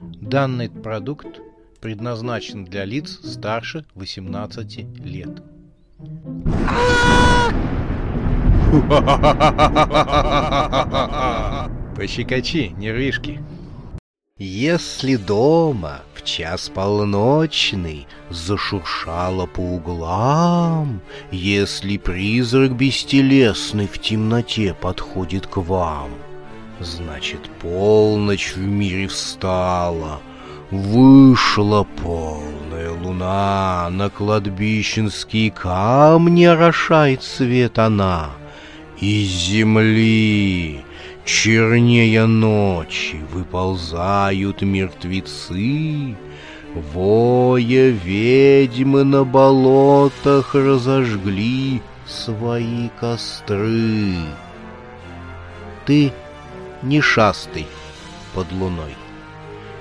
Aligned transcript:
Данный 0.00 0.68
продукт 0.68 1.40
предназначен 1.80 2.66
для 2.66 2.84
лиц 2.84 3.18
старше 3.24 3.86
18 3.94 5.04
лет. 5.04 5.42
Пощекочи, 11.96 12.74
нервишки. 12.76 13.42
Если 14.38 15.16
дома 15.16 16.02
в 16.12 16.22
час 16.22 16.68
полночный 16.68 18.06
зашуршало 18.28 19.46
по 19.46 19.60
углам, 19.60 21.00
Если 21.30 21.96
призрак 21.96 22.76
бестелесный 22.76 23.86
в 23.86 23.98
темноте 23.98 24.74
подходит 24.74 25.46
к 25.46 25.56
вам, 25.56 26.10
Значит, 26.80 27.40
полночь 27.60 28.52
в 28.54 28.60
мире 28.60 29.06
встала, 29.08 30.20
Вышла 30.70 31.86
полная 32.02 32.90
луна, 32.90 33.88
На 33.90 34.10
кладбищенские 34.10 35.50
камни 35.50 36.44
орошает 36.44 37.22
свет 37.22 37.78
она. 37.78 38.30
Из 39.00 39.28
земли 39.28 40.84
Чернее 41.24 42.26
ночи 42.26 43.16
выползают 43.32 44.62
мертвецы, 44.62 46.14
Воя 46.74 47.88
ведьмы 47.88 49.02
на 49.02 49.24
болотах 49.24 50.54
разожгли 50.54 51.80
свои 52.06 52.90
костры. 53.00 54.14
Ты 55.86 56.12
не 56.88 57.00
шастай 57.00 57.66
под 58.34 58.50
луной, 58.52 58.96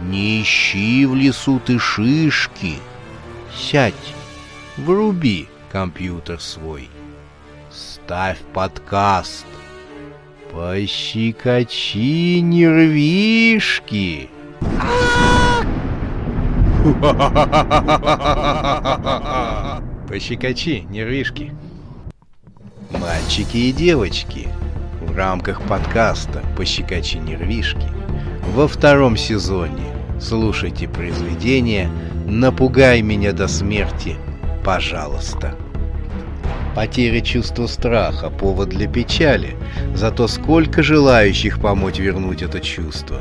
Не 0.00 0.42
ищи 0.42 1.06
в 1.06 1.14
лесу 1.14 1.60
ты 1.64 1.78
шишки, 1.78 2.76
Сядь, 3.54 4.14
вруби 4.76 5.48
компьютер 5.70 6.40
свой, 6.40 6.88
Ставь 7.70 8.38
подкаст— 8.52 9.46
Пощекочи 10.52 12.40
нервишки. 12.40 14.28
Пощекочи 20.08 20.86
нервишки. 20.90 21.52
Мальчики 22.90 23.58
и 23.58 23.72
девочки, 23.72 24.48
в 25.10 25.16
рамках 25.16 25.60
подкаста 25.62 26.42
«Пощекочи 26.56 27.16
нервишки» 27.16 27.88
во 28.54 28.68
втором 28.68 29.16
сезоне 29.16 29.84
слушайте 30.20 30.86
произведение 30.88 31.90
«Напугай 32.26 33.02
меня 33.02 33.32
до 33.32 33.48
смерти, 33.48 34.16
пожалуйста». 34.64 35.56
Потеря 36.76 37.20
чувства 37.20 37.66
страха– 37.66 38.30
повод 38.40 38.68
для 38.68 38.86
печали. 38.86 39.56
Зато 39.94 40.28
сколько 40.28 40.84
желающих 40.84 41.60
помочь 41.60 41.98
вернуть 41.98 42.42
это 42.42 42.60
чувство. 42.60 43.20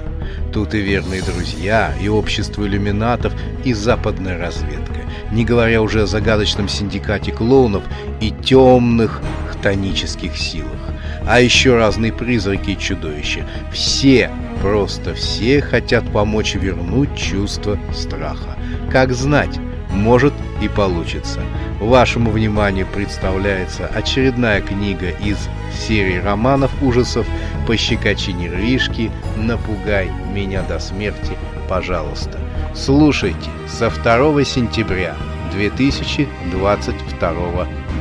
Тут 0.53 0.75
и 0.75 0.81
верные 0.81 1.23
друзья, 1.23 1.91
и 1.99 2.07
общество 2.07 2.67
иллюминатов, 2.67 3.33
и 3.65 3.73
западная 3.73 4.37
разведка. 4.37 5.01
Не 5.31 5.43
говоря 5.43 5.81
уже 5.81 6.03
о 6.03 6.07
загадочном 6.07 6.69
синдикате 6.69 7.31
клоунов 7.31 7.83
и 8.21 8.29
темных 8.29 9.21
хтонических 9.59 10.35
силах. 10.37 10.79
А 11.27 11.39
еще 11.39 11.75
разные 11.75 12.13
призраки 12.13 12.71
и 12.71 12.77
чудовища. 12.77 13.45
Все, 13.71 14.31
просто 14.61 15.13
все 15.13 15.61
хотят 15.61 16.09
помочь 16.11 16.55
вернуть 16.55 17.15
чувство 17.17 17.77
страха. 17.93 18.57
Как 18.91 19.13
знать, 19.13 19.59
может 19.91 20.33
и 20.61 20.67
получится. 20.67 21.41
Вашему 21.79 22.31
вниманию 22.31 22.87
представляется 22.87 23.87
очередная 23.87 24.61
книга 24.61 25.09
из 25.09 25.37
серии 25.73 26.17
романов 26.17 26.71
ужасов 26.81 27.25
«Пощекочи 27.67 28.31
нервишки», 28.31 29.11
«Напугай 29.37 30.09
меня 30.33 30.61
до 30.63 30.79
смерти, 30.79 31.37
пожалуйста». 31.67 32.37
Слушайте 32.75 33.49
со 33.67 33.89
2 33.89 34.43
сентября 34.43 35.15
2022 35.53 37.31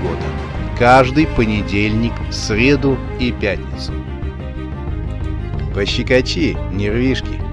года. 0.02 0.57
Каждый 0.78 1.26
понедельник, 1.26 2.12
среду 2.30 2.96
и 3.18 3.32
пятницу. 3.32 3.92
Пощекочи 5.74 6.56
нервишки. 6.72 7.47